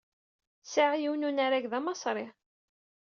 [0.63, 2.27] Sɛiɣ yiwen n unarag d amaṣri.